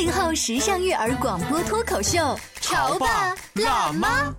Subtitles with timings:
[0.00, 4.34] 八零后时尚育儿广播脱口秀，潮爸辣妈。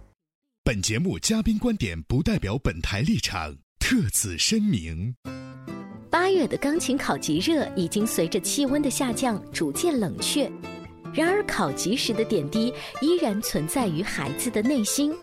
[0.63, 5.13] 本节目嘉宾观点不代表本台立场，特此声明。
[6.09, 10.51] 八月的钢琴考级热已经随着气温的下降逐渐冷却，
[11.13, 15.13] 然而考级时的点滴依然存在于孩子的内心。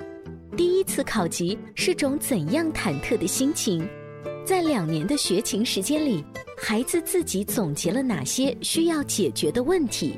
[0.56, 3.84] 第一次考级是种怎样忐忑的心情？
[4.46, 6.24] 在两年的学琴时间里，
[6.56, 10.16] 孩子自己总结了哪些需要解决的问题？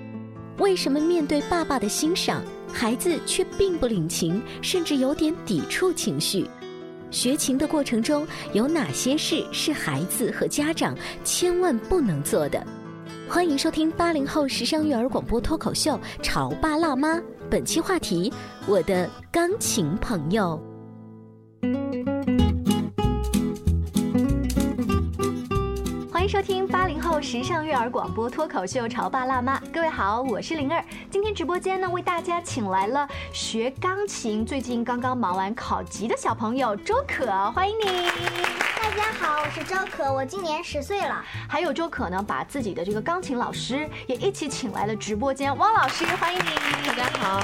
[0.60, 6.46] 为什么面对爸爸的欣赏，孩子却并不领情，甚至有点抵触情绪？
[7.10, 10.94] 学琴的过程中有哪些事是孩子和家长
[11.24, 12.62] 千万不能做的？
[13.26, 17.16] 欢迎收听八零后时尚育儿广播脱口秀《潮爸辣妈》。
[17.48, 18.30] 本期话题：
[18.66, 20.69] 我的钢琴朋友。
[26.30, 29.58] 收听八零后时尚育儿广播脱口秀《潮爸辣妈》。
[29.72, 30.80] 各位好，我是灵儿。
[31.10, 38.49] 今天直播间呢，为大家请来了学钢琴、最近刚刚忙完考级的小朋友周可，欢迎你。
[38.90, 41.24] 大家好，我是周可，我今年十岁了。
[41.48, 46.88] 还有周可呢，把自己的这个钢琴老师也一起请来了直播间，汪老师，欢迎你。
[46.88, 47.40] 大家好。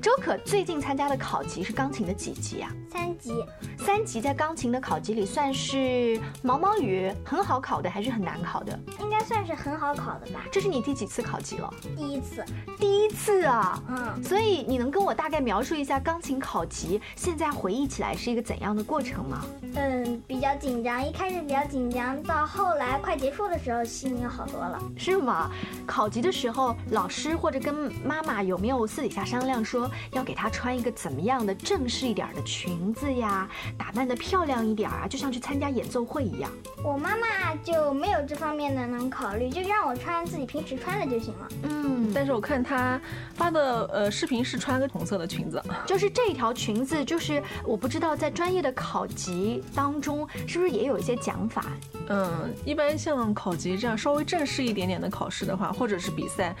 [0.00, 2.70] 周可最近参加的考级是钢琴的几级啊？
[2.92, 3.44] 三级。
[3.76, 8.78] 三级在钢琴的考级里算是毛毛雨，很好考的还是很难考的？
[9.00, 10.44] 应该算是很好考的吧。
[10.52, 11.68] 这是你第几次考级了？
[11.96, 12.44] 第一次。
[12.78, 13.82] 第一次啊。
[13.88, 14.22] 嗯。
[14.22, 19.44] 所以你能跟我大概描述一下钢琴考级现在回忆起来是一个怎样的过程吗？
[19.74, 24.78] 嗯，比较紧张，一开始比较紧张，到后来快结束的时候心情好多了。
[24.98, 25.50] 是吗？
[25.86, 33.48] 考级的时候，老师或者跟妈妈有没有私底下商量说要给她穿一个怎么样的正式一点的裙子呀，
[33.78, 36.50] 打扮的漂亮一点啊，就像去参加演奏会一样？
[36.84, 41.48] 我妈妈就没有这方面的能考虑，就让我穿自己平时穿的就行了。
[41.62, 43.00] 嗯，但是我看她
[43.32, 51.64] 发的呃视频是穿个红色的裙子，就是这条裙子，就是我不知道在专业的考级当中是不是也有一些讲法？
[52.08, 56.56] 嗯，一般像考级这样稍微正式一点点的考试的话，或者是比赛，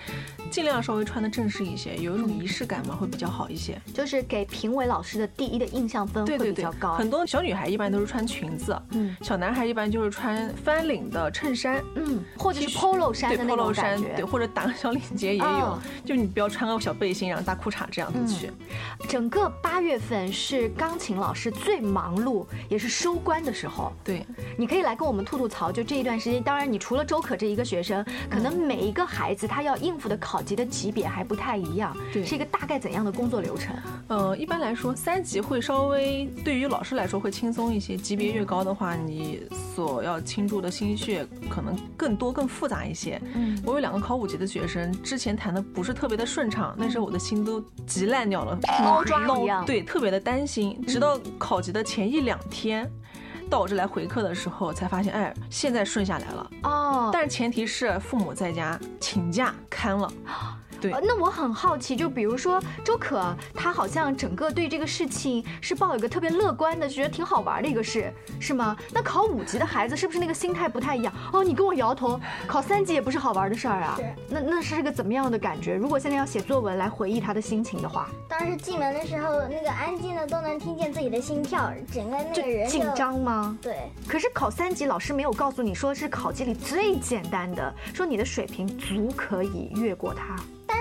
[0.50, 3.80] 尽量稍微穿的正式一些，有一种仪式感嘛，会比较好一些。
[3.94, 6.94] 就是给评委老师的第一的印象分会比较高。
[6.94, 15.78] 很多小女孩一般都是穿裙子，嗯，小男孩一般就是穿翻领的衬衫，嗯，或者是 polo 衫的那种感觉，对，或者打个小领结也有。
[16.04, 18.52] 就你不要穿个小背心，然后大裤衩这样子去。
[19.08, 23.87] 整个八月份是钢琴老师最忙碌，也是收官的时候。
[24.04, 24.24] 对，
[24.56, 26.42] 你可以来跟我们吐吐槽，就这一段时间。
[26.42, 33.76] 当然，你除了周可这一个学生，可能每一个孩子他要应付的考级的级别还不太一样，对，是一个大概怎样的工作流程？
[34.08, 39.42] 呃，一般来说，三级会稍微对于老师来说会轻松一些，级别越高的话，你
[39.74, 43.20] 所要倾注的心血可能更多、更复杂一些。
[43.34, 50.80] 嗯，我有两个考五级的学生，之前弹的不是特别的顺畅，那时候我的心都急烂掉了，猫抓一样，对，特别的担心。
[50.86, 52.90] 直到考级的前一两天。
[53.48, 57.10] 到我这来回客的时候，才发现，哎，现在顺下来了哦。
[57.12, 60.12] 但是前提是父母在家请假看了。
[60.80, 68.76] 对，那我很好奇，就比如说周可，他好像整个对这个事情是抱一个特别乐观的，觉得挺好玩的一个事，是吗？
[68.92, 71.12] 那考五级的孩子是不是那个心态不太一样？
[71.32, 73.98] 哦，你跟我摇头，考三级也不是好玩的事儿啊。
[74.28, 75.74] 那那是个怎么样的感觉？
[75.74, 83.56] 如果现在要写作文来回忆他的心情的话，当时进门的时候，那个安静的都能听见自己的心跳，整个那个人紧张吗？
[83.60, 83.90] 对。
[84.06, 90.36] 可是考三级，老师没有告诉你说是考级里最简单的，说你的水平足可以越过它。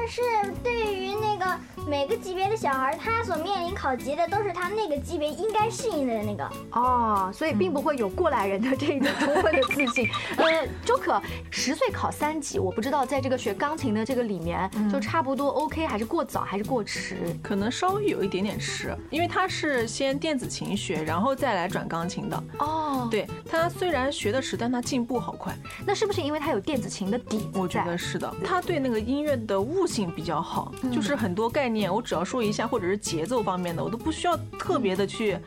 [0.07, 0.21] 是
[0.63, 6.49] 对于那个每个级别的小孩，他所面临考级的都是他那个级别应该适应的那个。
[6.71, 10.07] 哦，所以并不会有过来人的这种充分的自信。
[10.37, 17.17] 呃，周可十岁考三级，我不知道在这个学钢琴的这个里面，就差不多 OK，还是过早还是过迟？
[17.41, 22.43] 可能稍微有一点点迟，因为他是先电子琴学，然后再来转钢琴的。
[22.59, 25.55] 哦，对他虽然学的迟，但他进步好快。
[25.85, 27.47] 那是不是因为他有电子琴的底子？
[27.53, 35.37] 我觉得是的，他对那个音乐的悟性比较好，就是很多概念我只要说一下，或者是节奏方面的，我都不需要特别的去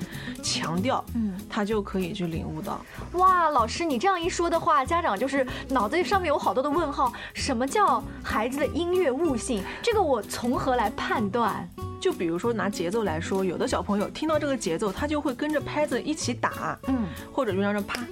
[0.42, 2.80] 强调，嗯，他就可以去领悟到。
[3.12, 7.12] 哇，老师，你这样一说的话，家长就是脑子上面有好多的问号。
[7.34, 9.62] 什么叫孩子的音乐悟性？
[9.82, 11.68] 这个我从何来判断？
[12.00, 18.06] 就比如说拿节奏来说，有的小朋友听到这个节奏，他就会跟着拍子一起打，嗯，或者就让这啪啪啪，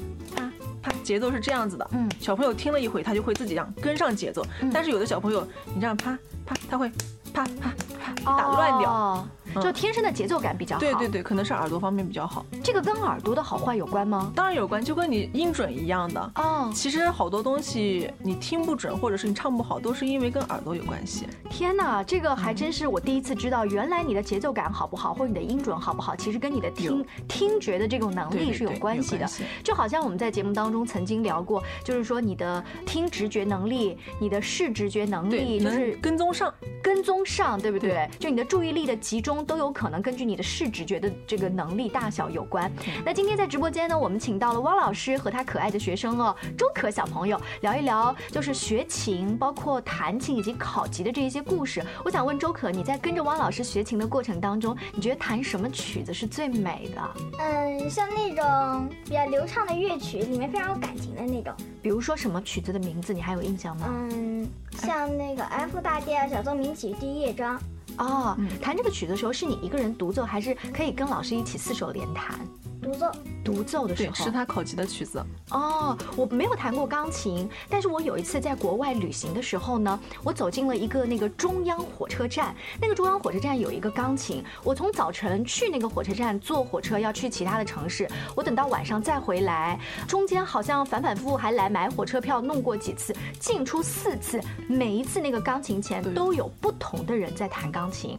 [1.08, 4.44] 节奏是这样子的，嗯，小朋友听了一会，他就会自己这样跟上节奏。
[4.70, 5.42] 但是有的小朋友，
[5.74, 6.92] 你这样啪啪，他会
[7.32, 9.26] 啪啪啪打乱掉。
[9.54, 12.44] 就天生的节奏感比较好，对对对，可能是耳朵方面比较好。
[12.62, 14.32] 这个跟耳朵的好坏有关吗？
[14.34, 16.70] 当然有关，就跟你音准一样的哦。
[16.74, 21.26] 其实好多东西你听不准，或者是你唱不好，都是因为跟耳朵有关系。
[21.50, 29.28] 天哪，这个还真是我第一次知道，原来你的节奏感好不好，或者你的音准好不好，其实跟你的听听觉的这种能力是有关系的。
[29.62, 36.52] 就好像我们在节目当中曾经聊过，就是说你的听直觉能力，你的视直觉能力，就是跟踪上，
[36.82, 38.08] 跟踪上，对不对？
[38.18, 42.70] 就你的注意力的集中都有可能根据你的视直觉的这个能力大小有关。
[43.04, 51.84] 那今天在直播间呢，我们请到了汪老师和他可爱的学生哦，周可小朋友聊一聊，就是学琴，包括弹琴以及考级的这一些故事。
[52.04, 57.10] 我想问周可，你在跟着汪老师学琴的过程当中，你觉得弹什么曲子是最美的？
[57.38, 61.52] 嗯，像那种比较流畅的乐曲，里面非常有感情的那种。
[61.82, 63.86] 比如说什么曲子的名字，你还有印象吗？
[63.90, 67.60] 嗯，像那个 F 大调小奏鸣曲第一乐章。
[67.96, 72.38] 哦，弹这个曲子的时候，是你一个人独奏，还是可以跟老师一起四手联弹？
[72.80, 73.12] 独奏，
[73.44, 75.96] 独奏的时候是他考级的曲子哦。
[76.16, 84.44] 我没有弹过钢琴，但是我有一次在国外旅行的时候呢，我走进了一个那个中央火车站，那个中央火车站有一个钢琴。
[84.62, 98.16] 我从早晨去那个火车站坐火车要去其他的城市，我等到晚上再回来，中间好像反反复复还来买火车票弄过几次，进出四次，每一次那个钢琴前都有不同的人在弹钢琴。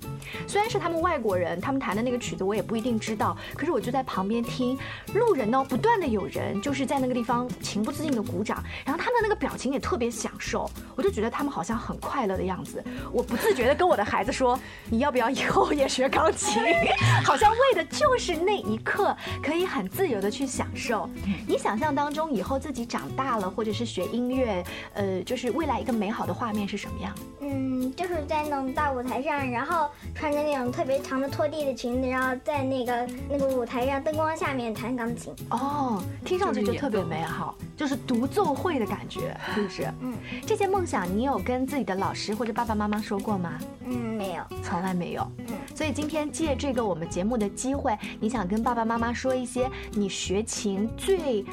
[0.48, 4.44] 虽然是他们外国人，他们弹的那个曲子我也不一定知道，可是我就在旁边。
[4.50, 4.78] 听
[5.14, 12.84] 路人呢，不断的有人就是在那个地方情不自禁的鼓掌，然后他们的那个表情也特别享受，我就觉得他们好像很快乐的样子。
[13.14, 14.60] 我不自觉的跟我的孩子说
[14.90, 16.62] ：“你要不要以后也学钢琴？”
[17.24, 21.08] 好像为的就是那一刻可以很自由的去享受。
[21.48, 24.64] 你想象当中以后自己长大了，或者是学音乐，
[24.94, 27.16] 呃，就是未来一个美好的画面是什么样？
[27.42, 34.36] 嗯，就是在那种大舞台上，然后穿着那种特别长的拖地的裙子，然后在那个那个舞台上灯光。
[34.40, 39.94] 下面弹钢琴哦，听上去就特别美好，就是独奏会的感觉， 是不是？
[40.00, 40.14] 嗯，
[40.48, 43.60] 这些梦想你有跟自己的老师或者爸爸妈妈说过吗？
[43.84, 45.30] 嗯，没有，从来没有。
[45.40, 51.44] 嗯，所以今天借这个我们节目的机会，你想跟爸爸妈妈说一些你学琴最，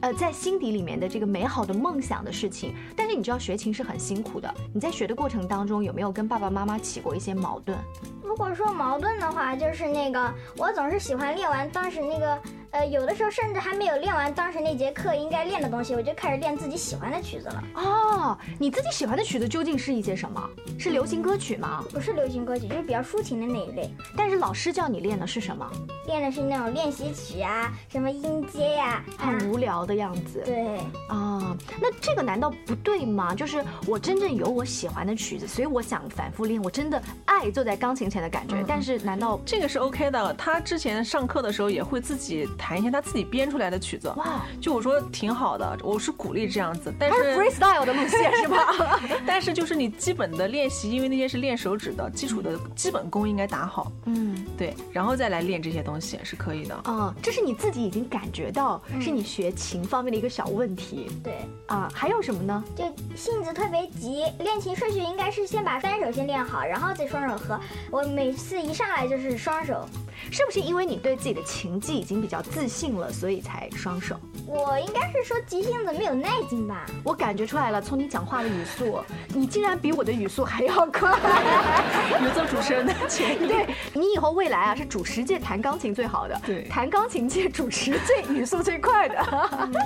[0.00, 2.74] 呃，在心底里面的这个美好的梦想的事情。
[2.96, 7.78] 但是你知道学琴是很辛苦的，你在学的过程当中有没有跟爸爸妈妈起过一些矛盾？
[8.22, 12.38] 如果说矛盾的话，就是那个我总是喜欢练完当时那个。
[12.72, 17.64] 呃，有的时候甚至还没有练完当时那节课应该练的东西，我就开始练自己喜欢的曲子了。
[17.74, 20.50] 哦，你自己喜欢的曲子究竟是一些什么？
[20.78, 21.84] 是流行歌曲吗？
[21.90, 23.90] 不是流行歌曲，就是比较抒情的那一类。
[24.16, 25.68] 但是老师叫你练的是什么？
[26.06, 30.40] 练的是那种练习曲啊，什么音阶呀，很无聊的样子。
[30.44, 30.78] 对。
[31.08, 33.34] 啊，那这个难道不对吗？
[33.34, 38.64] 就是我真正有我喜欢的曲子，所以我想反复练，我真的爱坐在钢琴前的感觉。
[38.66, 40.32] 但是难道这个是 OK 的？
[40.34, 42.48] 他之前上课的时候也会自己。
[42.60, 44.42] 弹一些他自己编出来的曲子，哇！
[44.60, 46.92] 就我说挺好的，我是鼓励这样子。
[46.98, 49.00] 但是 freestyle 的路线 是吧？
[49.26, 53.90] 但是就是你基本的练习，因为那些是练手指的基础的基本功应该打好。
[54.04, 56.78] 嗯，对，然后再来练这些东西是可以的。
[56.86, 61.10] 嗯，这是你自己已经感觉到是你学琴方面的一个小问题。
[61.24, 62.62] 对，啊，还有什么呢？
[62.76, 62.84] 就
[63.16, 67.58] 性子特别急，练琴顺序应该是先把单手先练好，然后再双手合。
[67.90, 69.86] 我每次一上来就是双手。
[70.30, 74.16] 是不是因为你对自己的琴技已经比较自信了，所以才双手。
[74.46, 76.84] 我应该是说急性子没有耐心吧？
[77.04, 81.10] 我感觉出来了，从你讲话的语速，你竟然比我的语速还要快，
[82.22, 83.46] 有做主持人的潜力。
[83.46, 89.24] 对你以后未来啊，是主持界弹钢琴最好的，对弹钢琴界主持最语速最快的。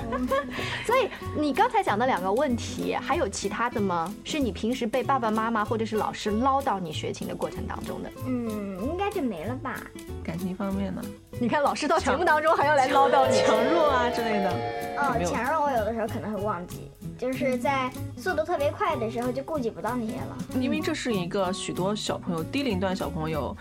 [0.85, 4.11] 所以你刚才讲的两个问题，还有其他的吗？
[4.23, 8.11] 是你平时被爸爸妈妈或者是老师唠叨你学琴的过程当中的？
[8.25, 9.79] 嗯，应该就没了吧？
[10.23, 11.01] 感情方面呢？
[11.39, 14.49] 你看老师到节目当中还要来唠叨你，强弱啊之类的。
[14.97, 15.31] 哦有没，有。
[15.31, 20.37] 强弱我有的时候可能会忘记，就是在速度特别快的时候就顾及不到那些了。
[20.59, 23.55] 因为这是一个许多小朋友低龄段小朋友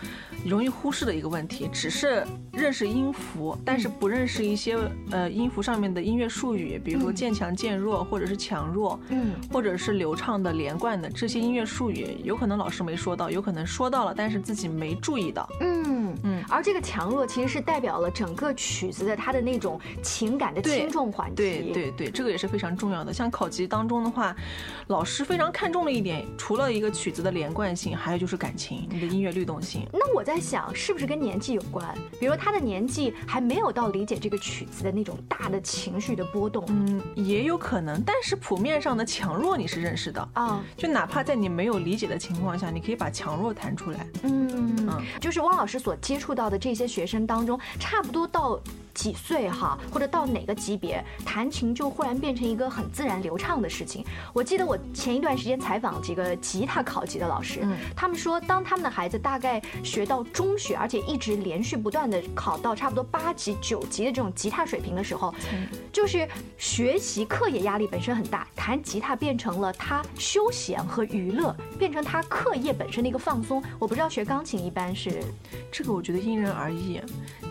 [0.45, 4.77] 容易忽视的一个问题，只是认识音符，但是不认识一些
[5.11, 15.49] 呃音符上面的音乐术语，比如说渐强、渐弱，或者是强弱，嗯，或者是流畅的、连贯的这些音乐术语，有可能老师没说到，有可能说到了，但是自己没注意到。
[15.61, 21.37] 嗯嗯嗯，而这个强弱其实是代表了整个曲子的它的那种情感的轻重缓急。
[21.37, 23.13] 对对对，这个也是非常重要的。
[23.13, 24.35] 像考级当中的话，
[24.89, 29.87] 老师非常看重的一点，除了一个曲子的连贯性，还有就是感情，你的音乐律动性。
[29.93, 31.97] 那我在想，是不是跟年纪有关？
[32.19, 40.29] 比如他的年纪还没有到理解这个曲子的那种大的情绪的波动嗯，也有可能，但是谱面上的强弱你是认识的。
[40.35, 40.63] 啊。
[40.77, 44.07] 就哪怕在你没有理解的情况下，你可以把强弱弹出来。
[44.23, 48.61] 嗯嗯，就是汪老师所接触到的这些学生当中，差不多到
[48.95, 54.05] 几岁哈，或者到哪个级别，弹琴就忽然变成一个很自然流畅的事情。
[54.33, 65.35] 我记得我前一段时间采访几个吉他考级的老师，嗯他们说，当他们的孩子大概学到中学，而且一直连续不断的考到差不多八级、九级的这种吉他水平的时候，
[65.93, 73.63] 就是学习课业压力本身很大，弹吉他变成了他休闲和娱乐，变成他课业本身的一个放松。
[73.79, 75.23] 我不知道学钢琴一般是
[75.73, 77.01] 这个我觉得因人而异。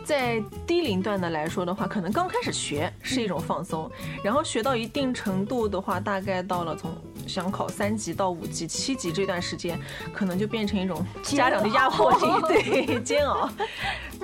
[0.06, 3.92] 在低龄段的来说的话，可能刚开始学是一种放松，
[4.24, 6.96] 然后学到一定程度的话，大概到了从
[7.28, 9.78] 想考三级到五级、七级这段时间，
[10.14, 13.50] 可能就变成一种家长的压迫性， 对煎熬。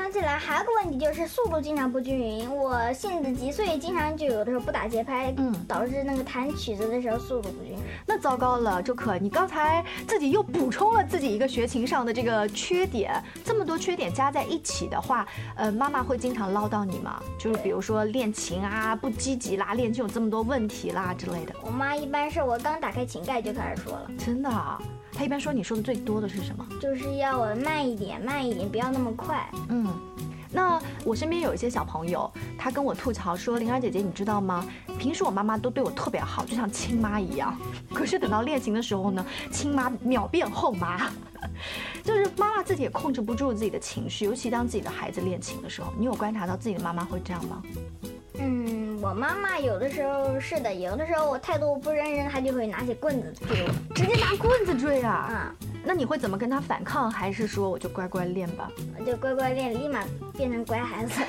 [0.09, 7.79] 想起来还有个问题就是速度经常不均匀，我性子急，所以经常就有的时候不打节拍，嗯导致那个弹曲子的时候速度不均匀。
[8.07, 17.21] 那糟糕了，周可，你刚才自己又补充了自己一个学琴上的这个缺点，这么多缺点加在一起的话，呃，妈妈会经常唠叨你吗？
[17.37, 21.53] 就是比如说练琴啊不积极啦，练琴有这么多问题啦之类的。
[21.63, 24.81] 我妈一般是我刚打开琴盖就开始说了，真的啊？
[25.19, 26.65] 她一般说你说的最多的是什么？
[26.79, 29.51] 就是要我慢一点，慢一点，不要那么快。
[29.67, 29.85] 嗯，
[30.49, 34.65] 那我身边有一些小朋友，他跟我吐槽说：“灵儿姐姐，你知道吗？
[34.97, 37.53] 平时我妈妈都对我特别好，就像亲妈一样。
[37.93, 41.11] 可是等到练琴的时候呢，亲妈秒变后妈，
[42.01, 47.61] 就是妈妈自己也控制不住自己的情绪，尤其当自己的孩子练琴的时候，你有观察到自己的妈妈会这样吗？
[48.41, 48.78] 嗯，
[49.09, 53.95] 我妈妈有的时候是的，有的时候我态度不认真，她就会拿起棍子追我。
[53.95, 55.11] 直接拿棍子追啊？
[55.11, 57.09] 啊，那你会怎么跟她反抗？
[57.09, 58.69] 还是说我就乖乖练吧？
[58.99, 60.03] 我就乖乖练，立马
[60.37, 61.23] 变成乖孩子。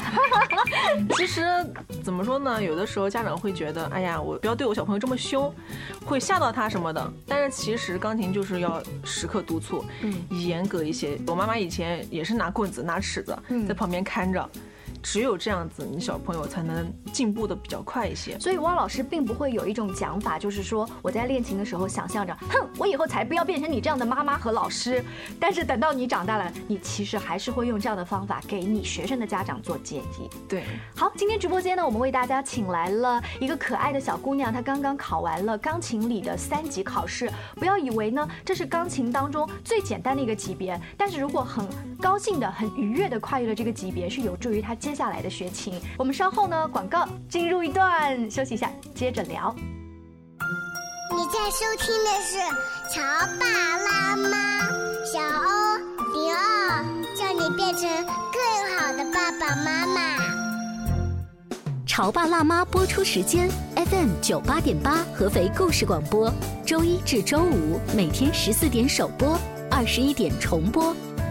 [1.16, 1.42] 其实
[2.04, 2.62] 怎么说呢？
[2.62, 5.50] 有的时候家长会觉得，哎呀，我不要对我小朋友这么凶，
[6.04, 7.12] 会吓到他什么的。
[7.26, 11.18] 但是其实钢琴就是要时刻督促，嗯严格一些。
[11.26, 14.46] 我妈妈以前也是拿棍子、拿尺子嗯在旁边看着，
[15.02, 18.38] 只有这样子，你小朋友才能进步的比较快一些。
[18.38, 25.04] 所以汪老师并不会有一种讲法，就是说我在练琴的时候想象着，哼，我以后才不要变成你这样的妈妈和老师。
[25.38, 30.28] 但是等到你长大了，你其实还是会用这样的方法给你学生的家长做建议。
[30.48, 30.64] 对，
[30.94, 37.30] 好，今天直播间呢，我们为大家请来了一个可爱的小姑娘，她刚刚考完了钢琴里的三级考试。
[37.56, 41.66] 不要以为呢这是钢琴当中最简单的一个级别，但是如果很
[42.00, 45.80] 高兴的、很愉悦的跨越了这个级别，是有助于她接下来的学琴。
[45.96, 49.54] 我们稍后呢广告进入一段，休息一下，接着聊。
[51.12, 52.38] 你在收听的是
[52.92, 53.00] 《潮
[53.38, 53.46] 爸
[53.78, 54.68] 辣妈》，
[55.06, 55.76] 小欧
[56.12, 57.88] 零二，叫你变成
[58.32, 58.42] 更
[58.76, 60.18] 好的爸爸妈妈。
[61.86, 66.32] 《潮爸辣妈》播出时间：FM 九八点八，合肥故事广播，
[66.66, 69.38] 周一至周五每天十四点首播，
[69.70, 70.92] 二十一点重播。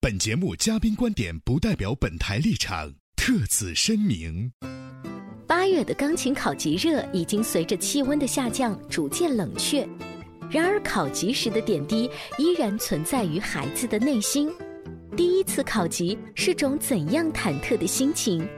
[0.00, 4.52] 本节目嘉宾观点不代表本台立场，特此声明。
[5.44, 9.84] 八月的钢琴考级热已经随着气温的下降逐渐冷却，
[10.48, 14.48] 然而考级时的点滴依然存在于孩子的内心。
[15.16, 18.48] 第一次考级是种怎样忐忑的心情？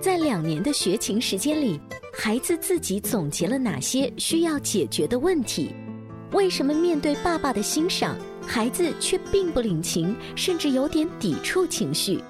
[0.00, 1.80] 在两年的学琴时间里，
[2.16, 5.74] 孩子自己总结了哪些需要解决的问题？
[6.34, 8.16] 为什么面对爸爸的欣赏？
[8.44, 12.20] 孩子却并不领情，甚至有点抵触情绪。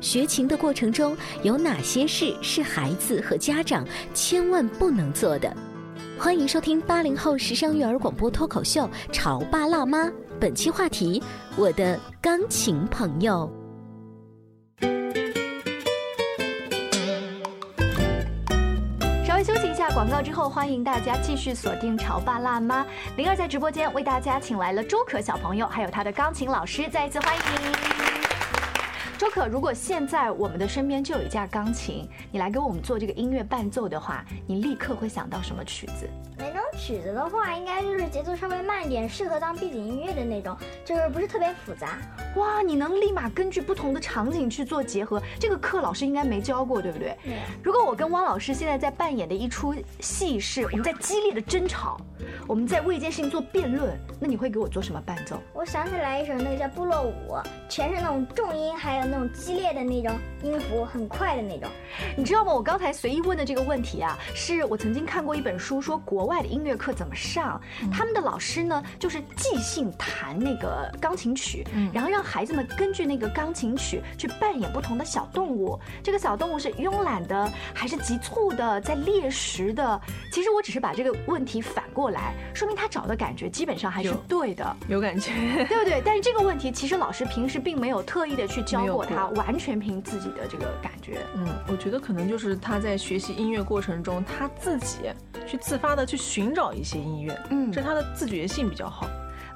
[0.00, 5.52] 学琴的过程中有哪些事是孩子和家长千万不能做的？
[6.16, 10.04] 欢迎收听八零后时尚育儿广播脱口秀《潮爸辣妈》，
[10.38, 11.20] 本期话题：
[11.56, 13.50] 我的钢琴朋友。
[20.00, 22.82] 广告之后，欢迎大家继续锁定《潮爸辣妈》。
[23.18, 27.99] 灵儿在直播间为大家请来了周可小朋友，还有他的钢琴老师，再一次欢迎。
[29.20, 36.08] 周可，如果现在我们的身边就有一架钢琴，你来给我们做这个音乐伴奏的话，你立刻会想到什么曲子？
[36.38, 41.98] 那种曲子的话，应该就是节奏稍微慢一点，适合当背景音乐的那种，就是不是特别复杂。
[42.36, 47.14] 哇，你能立马根据不同的场景去做结合，这个课老师应该没教过，对不对？
[47.22, 47.34] 对。
[47.62, 52.00] 如果我跟汪老师现在在扮演的一出戏是我们在激烈的争吵，
[52.48, 55.38] 我们在为一件事情做辩论，那你会给我做什么伴奏？
[55.52, 57.34] 我想起来一首那个叫《部落舞》，
[57.68, 59.09] 全是那种重音，还有。
[59.10, 61.68] 那种激烈的那种音符，很快的那种，
[62.16, 62.54] 你知道吗？
[62.54, 67.60] 我刚才随意问的这个问题啊，是我曾经看过一本书，说国外的音乐课怎么上，
[67.92, 75.78] 他们的老师呢，就是即兴弹那个钢琴曲，然后让孩子们根据那个钢琴曲去扮演不同的小动物。
[76.02, 80.00] 这个小动物是慵懒的，还是急促的，在猎食的？
[80.32, 85.32] 其实我只是把这个问题反过来，说明他找的感觉基本上还是对的，有感觉，
[85.68, 86.02] 对不对？
[86.04, 88.99] 但是这个问题，其实老师平时并没有特意的去教过。
[89.04, 94.98] 他完全凭自己的这个感觉，嗯，我觉得可能就是他在学习音乐过程中，他自己
[95.46, 99.06] 去自发的去寻找一些音乐，嗯，这他的自觉性比较好。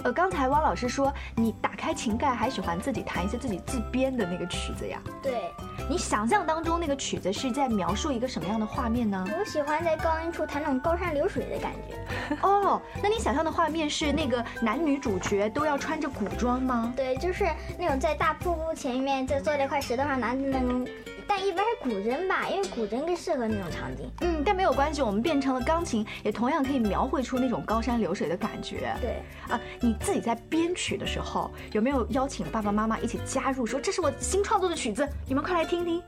[0.04, 5.00] 呃，刚才汪老师说你打开琴盖还喜欢自己弹一些自己自编的那个曲子呀？
[5.22, 5.50] 对，
[5.88, 9.26] 你想象当中那个曲子是在描述一个什么样的画面呢？
[9.38, 12.36] 我喜欢在高音处弹那种高山流水的感觉。
[12.46, 16.92] 哦，那你想象的画面是那个男女主角都要穿着古装吗？
[16.94, 20.86] 对，就是那种在大瀑布前面，在坐在一块石头上拿着那种。
[21.26, 24.10] 但一般是古筝吧，因为古筝更适合那种场景。
[24.20, 28.94] 嗯，但没有关系，我们变成了钢琴，也同样可以描绘出那种高山流水的感觉。
[29.00, 36.02] 对，啊，你自己在编曲的时候，有没有邀请爸爸妈妈一起加入，说这是我新创作的曲子，你们快来听听？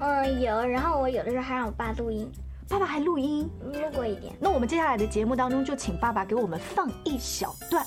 [0.00, 0.64] 嗯，有。
[0.64, 2.30] 然后我有的时候还让我爸录音，
[2.68, 4.34] 爸爸还录音，录过一点。
[4.40, 7.84] 那我们接下来的节目当中，就请爸爸给我们放一小段。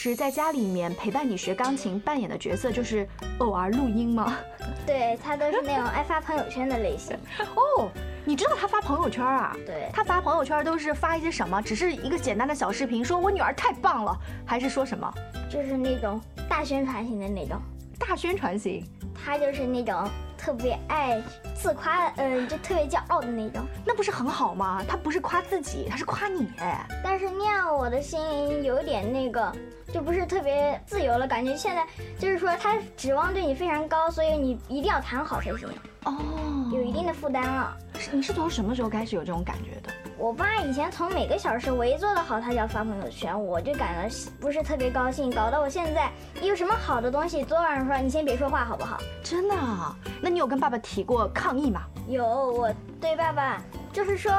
[0.00, 3.04] 时在家里面陪伴你学钢琴，扮演的角色就是
[3.38, 4.32] 偶尔录音吗？
[4.86, 7.16] 对他都是那种爱发朋友圈的类型。
[7.56, 7.90] 哦，
[8.24, 9.56] 你知道他发朋友圈啊？
[9.66, 11.60] 对，他发朋友圈都是发一些什么？
[11.60, 15.12] 只是一个简单的小视频，说我女儿太棒了，还是说什么？
[15.50, 17.60] 就是那种大宣传型的那种。
[17.98, 18.86] 大宣传型。
[19.12, 20.08] 他就是那种
[20.48, 21.22] 特别爱
[21.54, 23.62] 自夸，嗯，就特别骄傲的那种。
[23.84, 24.82] 那不是很好吗？
[24.88, 26.48] 他不是夸自己，他是夸你。
[27.04, 29.54] 但是那样我的心有点那个，
[29.92, 31.28] 就不是特别自由了。
[31.28, 31.86] 感觉现在
[32.18, 35.68] 就是说他指望对你非常高，所以你一定要谈好才行。
[36.04, 36.16] 哦，
[36.72, 37.76] 有一定的负担了。
[38.10, 39.92] 你是从什么时候开始有这种感觉的？
[40.18, 46.10] 我爸以前从每个小时我一做的好，他就要发朋友圈，我就感到不是特别高兴，搞得我现在
[46.42, 48.98] 有什么好的东西，昨晚上说你先别说话好不好？
[49.22, 49.54] 真的？
[50.20, 51.82] 那你有跟爸爸提过抗议吗？
[52.08, 54.32] 有，我对爸爸就是说，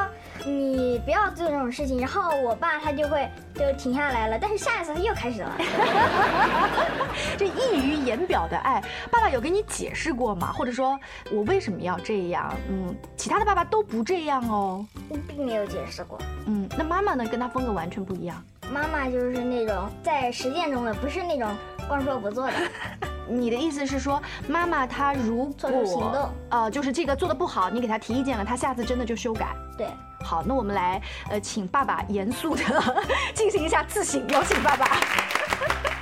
[0.45, 1.99] 你不要做这种事情。
[1.99, 5.51] 然后我爸他就会就停下来了，但是下一次他又开始了。
[7.37, 10.51] 这溢于言表的爱，爸爸有给你解释过吗？
[10.53, 10.97] 或者说
[11.31, 12.53] 我为什么要这样？
[12.69, 14.85] 嗯，其他的爸爸都不这样哦。
[15.27, 16.19] 并没有解释过。
[16.45, 17.25] 嗯，那妈妈呢？
[17.25, 18.43] 跟他风格完全不一样。
[18.71, 21.49] 妈妈就是那种在实践中的，不是那种
[21.87, 22.53] 光说不做的。
[23.29, 29.55] 你的意思是说，妈妈她如果行动，呃，就是这个做的不好，你给她提意见了，她下次真的就修改。
[29.77, 29.87] 对，
[30.23, 32.63] 好，那我们来，呃，请爸爸严肃的
[33.33, 34.97] 进行一下自省，有请爸爸。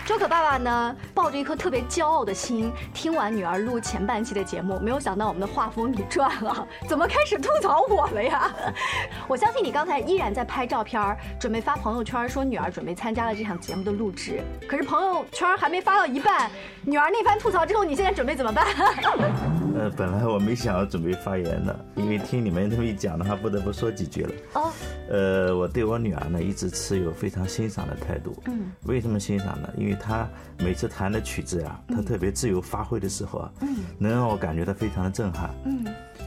[0.07, 8.49] 周可爸爸呢，抱着一颗特别骄傲的心，听完女儿录前半期的节目，没有想到我们的画风一转了，怎么开始吐槽我了呀？
[9.27, 14.39] 我相信你刚才依然在拍照片，准备发朋友圈，说女儿准备参加了这场节目的录制。
[14.65, 16.49] 可是朋友圈还没发到一半，
[16.85, 18.65] 女儿那番吐槽之后，你现在准备怎么办？
[19.77, 24.31] 呃，本来我没想要准备发言的，因为听你们这么一讲的话，不得不说几句了。
[24.53, 24.71] 哦。
[25.09, 28.33] 呃，我对我女儿呢，一直持有非常欣赏的态度。
[28.45, 28.71] 嗯。
[28.85, 29.69] 为什么欣赏呢？
[29.77, 30.27] 因为她
[30.59, 35.49] 每次弹的曲子呀，他特别自由发挥的时候啊，嗯，能让我感觉到非常的震撼。
[35.65, 35.85] 嗯。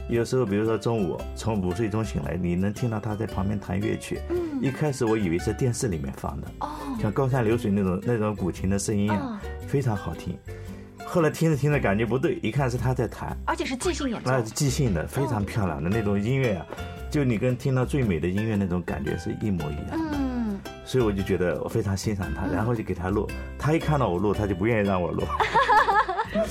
[0.09, 4.19] 有时候，比如说中午从午睡中醒来，你能听到他在旁边弹乐曲。
[4.29, 4.61] 嗯。
[4.61, 6.47] 一开始我以为是电视里面放的。
[6.59, 6.69] 哦。
[6.99, 10.37] 像高山流水那种那种古琴的声音啊，非常好听。
[11.05, 16.65] 后来听着听着感觉不对，一看是他在弹，而且是即兴演奏，那是即兴的，非常漂亮的那种音乐啊，
[17.09, 20.20] 就你跟听到最美的音乐那种感觉是一模一样。
[20.91, 23.25] 嗯，所以我就觉得我非常欣赏他，然后就给他录，
[23.57, 25.23] 他一看到我录，他就不愿意让我录。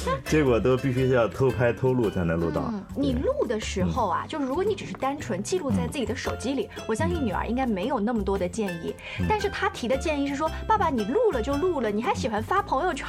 [0.27, 2.73] 结果都必须是要偷拍偷录才能录到。
[2.97, 8.95] 你录的时候啊，就是如果你只是单纯记录在自己的手机里，我相信女儿应该没有那么多的建议。
[9.29, 13.09] 但是她提的建议是说，爸爸你录了就录了，你还喜欢发朋友圈。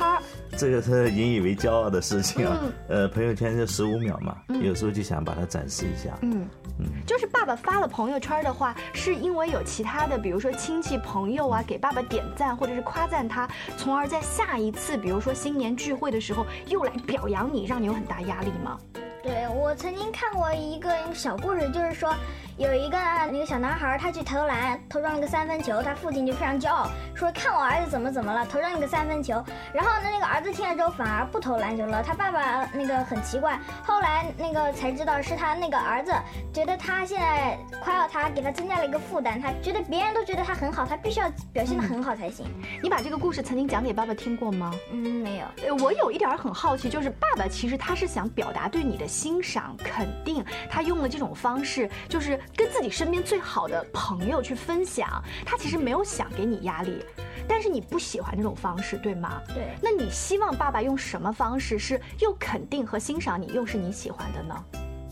[0.57, 2.57] 这个是引以为骄傲的事情啊。
[2.87, 6.17] 呃，朋友圈就十五秒嘛，有时候就想把它展示一下。
[6.21, 6.47] 嗯
[6.79, 16.45] 嗯，就是爸爸发了朋友圈的话，是因为有其他的，比如说亲戚朋友啊，给爸爸点赞或者是夸赞他，从而在下一次，比如说新年聚会的时候。
[16.67, 18.77] 又来表扬你，让你有很大压力吗？
[19.23, 22.13] 对我曾经看过一个小故事，就是说。
[22.57, 22.97] 有一个
[23.31, 29.43] 那个小男孩，他去投篮，投中了个三分球，他父亲就非常骄傲，说看我儿子怎么怎么了，投中了个三分球。
[29.73, 32.03] 然后呢，那个儿子听了之后反而不投篮球了。
[32.03, 36.13] 他爸爸那个很奇怪，后来那个才知道是他那个儿子
[36.53, 39.41] 觉得他现在夸耀他，给他增加了一个负担。
[39.41, 42.45] 他觉得别人都觉得他很好，他必须要表现的很好才行。
[42.83, 44.71] 你把这个故事曾经讲给爸爸听过吗？
[44.91, 45.75] 嗯，没有。
[45.75, 52.39] 我有一点很好奇，就是爸爸其实他是想表达对你的欣赏肯定，他用了这种方式，就是。
[52.55, 57.03] 跟自己身边最好的朋友去分享，他其实没有想给你压力，
[57.47, 59.41] 但是你不喜欢这种方式，对吗？
[59.47, 59.75] 对。
[59.81, 64.65] 那你希望爸爸用什么方式是又肯定和欣赏你，又是你喜欢的呢？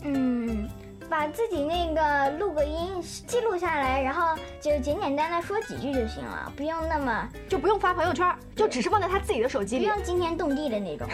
[0.04, 0.68] 嗯。
[1.10, 11.08] 把自己那个录个音记录下来，然后就简简单单说几句就行了，不用那么就不用发朋友圈，就只是放在他自己的手机里，不用惊天动地的那种。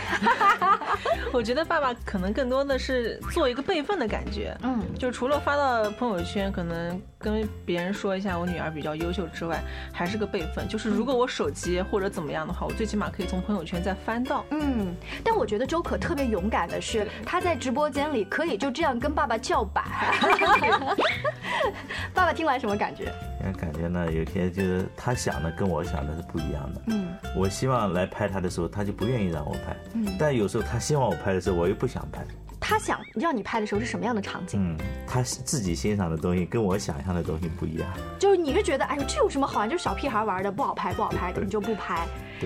[1.32, 9.62] 我觉得爸爸可能更多的是做一个备份的感觉，嗯，就除了发到朋友圈，可能跟别人说一下我女儿比较优秀之外，
[9.94, 10.68] 还是个备份。
[10.68, 14.44] 就是如果我手机或者怎么样的话，我最起码可以从朋友圈再翻到。
[14.50, 19.86] 嗯，但我觉得周可特别勇敢的是，他在直播间里可以就这样跟爸爸叫板。
[22.14, 23.12] 爸爸听完什么感觉？
[23.59, 26.83] 感觉呢，有些就是他想的跟我想的是不一样的。
[26.87, 29.77] 嗯，我希望来拍他的时候，他就不愿意让我拍。
[29.94, 32.25] 嗯，但有时候他希望我拍的时候，我又不想拍。
[32.59, 34.59] 他想让你拍的时候是什么样的场景？
[34.61, 37.88] 嗯，他自己欣赏的东西跟我想象的东西不一样。
[38.18, 39.68] 就是你是觉得，哎呦，这有什么好玩？
[39.70, 42.05] 就是小屁孩玩的，不好拍，不好拍的，你就不拍。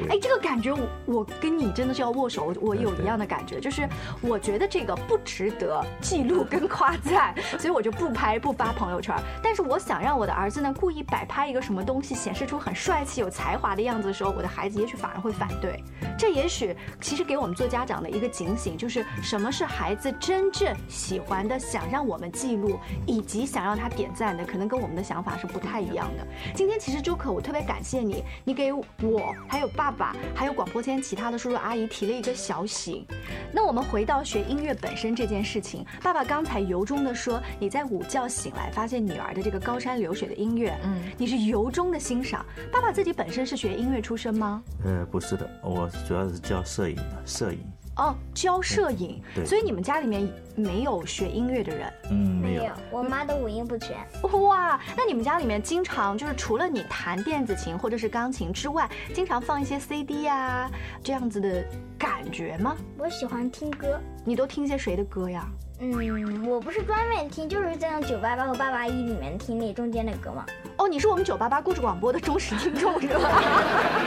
[0.08, 3.88] 哎，这个感觉我我跟你真的是要握手，我有一样的感觉，就是
[4.20, 9.16] 我觉得这个不值得记录跟夸赞，所以我就不拍不发朋友圈。
[9.42, 15.82] 但是我想让我的儿子呢，故意摆拍一个什么东西，显示出很帅气、有才华的样子的时候，我的孩子也许反而会反对。
[16.16, 26.26] 这也许其实给我们做家长的一个警醒，就是什么是孩子真正喜欢的，想让我们记录，以及想让他点赞的，可能跟我们的想法是不太一样的。
[26.54, 29.70] 今天其实周可，我特别感谢你，你给我还有。
[29.80, 33.02] 爸爸还有广播间其他的叔叔阿姨提了一个小醒，
[33.50, 35.86] 那我们回到学音乐本身这件事情。
[36.02, 42.44] 爸爸刚才由衷的说，你在午觉醒来发现女儿的这个高山流水的音乐，嗯，你是由衷的欣赏。
[42.70, 44.62] 爸爸自己本身是学音乐出身吗？
[44.84, 47.60] 呃，不是的，我主要是教摄影的，摄影。
[48.00, 51.92] 哦，教摄影，所以你们家里面没有学音乐的人？
[52.10, 53.94] 嗯，没有，我妈都五音不全。
[54.40, 60.70] 哇，那你们家里面经常就是除了你弹电子琴或者是钢琴之外，经常放一些 CD 啊
[61.04, 61.62] 这样子的
[61.98, 62.74] 感觉吗？
[62.96, 65.46] 我喜欢听歌，你都听些谁的歌呀？
[65.82, 70.44] 嗯，我不是专门听，就是在那九八八和八八一里面听那中间的歌嘛。
[70.76, 73.42] 哦，你是我们九八八故事广播的忠实听众是吧？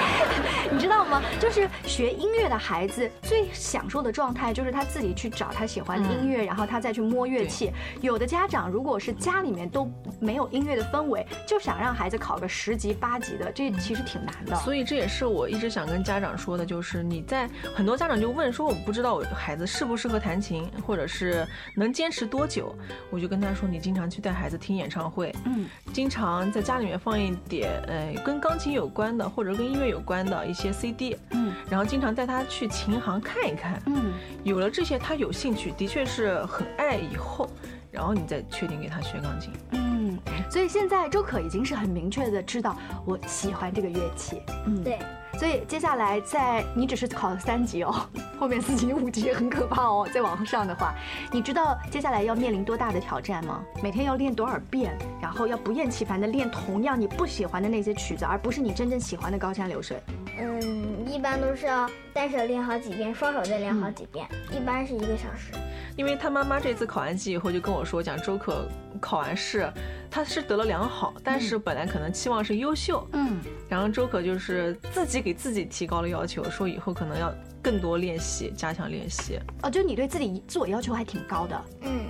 [0.71, 1.19] 你知道吗？
[1.39, 7.71] 就是学音乐的孩子最享受的状态，就是他自己去找他喜欢的音乐，然后他再去摸乐器。
[8.01, 14.55] 有的家长如果是家里面都没有音乐的氛围，就想让孩子考个十级八级的，这其实挺难的。
[14.57, 22.75] 所以这也是我一直想跟家长说的，就是你在很多家长就问说，我不知道我孩子适不适合弹琴，或者是能坚持多久，
[23.09, 37.49] 我就跟他说，你经常去带孩子听演唱会，嗯，经常在家里面放一点呃跟钢琴有关的或者跟音乐有关的一些 CD，嗯，然后经常带他去琴行看一看，嗯，有了这些他有兴趣，的确是很爱以后，
[37.91, 40.17] 然后你再确定给他学钢琴，嗯，
[40.49, 44.99] 所以现在周可已经是很明确的知道我喜欢这个乐器，嗯，对。
[45.37, 47.93] 所以接下来，在你只是考了三级哦，
[48.39, 50.07] 后面四级、五级很可怕哦。
[50.13, 50.93] 再往上的话，
[51.31, 53.63] 你知道接下来要面临多大的挑战吗？
[53.81, 59.97] 每天要练多少遍，然后要不厌其烦的练同样你不喜欢的那些曲子，而不是你真正喜欢的高山流水。
[60.39, 65.51] 嗯，一般都是要单手练好几遍，双手再练好几遍，一般是一个小时。
[65.95, 68.67] 因为他妈妈这次考完级以后就跟我说，讲周可
[68.99, 69.71] 考完试，
[70.13, 79.39] 他是得了良好，但是本来可能期望是优秀，嗯，然后周可就是自己给自己提高了要求，说以后可能要更多练习，加强练习。
[79.63, 82.01] 哦，就你对自己自我要求还挺高的，嗯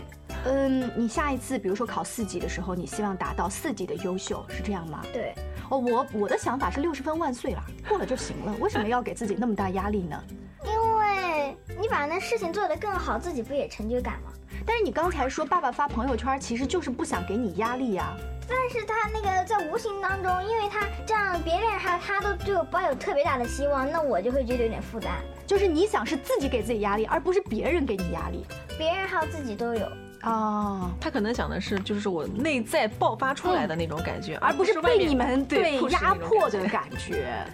[0.44, 5.02] 嗯，你下一次比如说考四级的时候，你希望达到四级的优秀，是这样吗？
[5.14, 5.34] 对。
[5.70, 10.22] 哦，我我的想法是六十分万岁了，过了就行了， 为什么要给自己那么大压力呢？
[10.66, 14.33] 因为你把那事情做得更好，自己不也成就感吗？
[14.66, 18.16] 但是你刚才说爸爸发朋友圈，其实就是不想给你压力呀。
[18.48, 25.14] 但是他那个在无形当中，因为他这样别人还有他都对我抱有特别大的希望，那我就会觉得有点负担。
[25.48, 28.46] 就是你想是自己给自己压力，而不是别人给你压力。
[28.78, 29.88] 别人还有自己都有。
[30.24, 37.46] 哦，他可能想的是，就是我内在爆发出来的那种感觉，而不是被你们对压迫的感觉。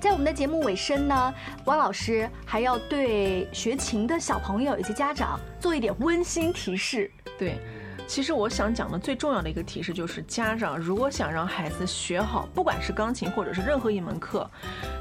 [0.00, 7.10] 在我们的节目尾声呢，汪老师还要对学琴的小朋友以及家长做一点温馨提示。
[7.36, 7.58] 对，
[8.06, 14.48] 其实我想讲的最重要的一个提示就是，家长如果想让孩子学好，不管是钢琴或者是任何一门课，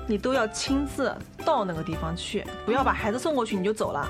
[0.08, 4.10] 你都要亲自到那个地方去，不要把孩子送过去你就走了。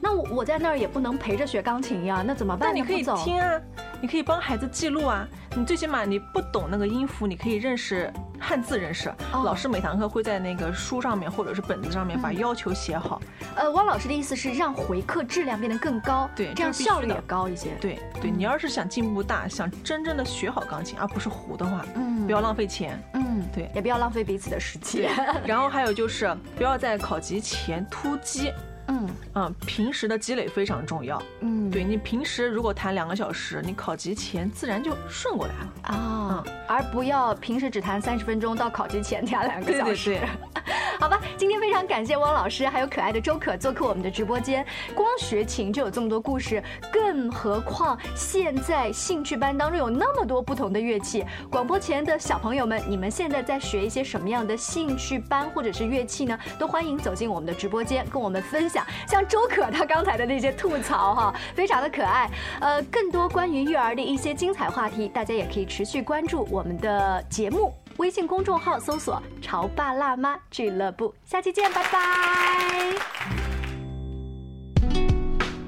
[0.00, 2.68] 那我我在那儿也不能陪着学钢琴呀，那怎么办？
[2.68, 3.60] 那你可以听啊，
[4.00, 5.26] 你可以帮孩子记录啊。
[5.56, 9.12] 你最起码你不懂那个音符，你可以认识汉字，认识。
[9.32, 13.20] 老师每堂课会在那个书上面或者是本子上面把要求写好。
[13.56, 17.70] 呃，汪老师的意思是让回课质量变得更高，对，这样效率也高一些。
[17.80, 25.10] 对对，你要是想进步大，想真正的学好钢琴，而不是糊的话，嗯，不要浪费钱，嗯，对，也不要浪费彼此的时间。
[25.44, 28.52] 然后 还有就是不要在考级前突击。
[28.90, 31.22] 嗯嗯，平时的积累非常重要。
[31.40, 36.44] 嗯，对你平时如果弹两个小时，你考级前自然就顺过来了啊。
[36.66, 40.10] 而不要平时只弹三十分钟，到考级前 弹两个小时。
[40.10, 40.28] 对对对。
[41.00, 44.62] 好吧，今天非常感谢汪老师，还有可爱的周可做客我们的直播间。
[44.94, 51.24] 光学琴就有这么多故事，更何况现在兴趣班当中有那么多不同的乐器。
[51.50, 56.38] 广播前的小朋友们，你们现在在学一些什么样的兴趣班或者是乐器呢？
[56.58, 58.84] 都欢迎走进我们的直播间，跟我们分享。
[59.08, 62.30] 像周可他刚才的那些吐槽哈，非常的可爱。
[62.60, 67.72] 呃，更多关于育儿的一些精彩话题，大家也可以持续关注我们的节目。
[67.96, 72.94] 微信公众号搜索“潮爸辣妈俱乐部”，下期见，拜拜。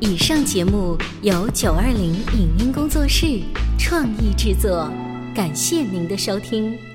[0.00, 3.40] 以上节目由九二零影音工作室
[3.78, 4.90] 创意制作，
[5.34, 6.91] 感谢您的收听。